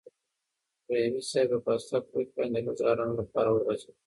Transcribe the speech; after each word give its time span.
رحیمي 0.89 1.21
صیب 1.31 1.49
په 1.51 1.57
پاسته 1.65 1.97
کوچ 2.09 2.27
باندې 2.35 2.59
د 2.63 2.67
لږ 2.67 2.79
ارام 2.91 3.11
لپاره 3.19 3.49
وغځېد. 3.51 3.95